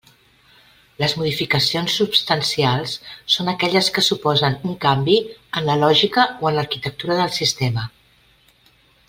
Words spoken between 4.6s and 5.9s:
un canvi en la